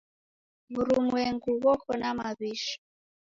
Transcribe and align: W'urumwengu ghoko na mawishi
W'urumwengu 0.73 1.49
ghoko 1.61 1.89
na 2.01 2.09
mawishi 2.17 2.75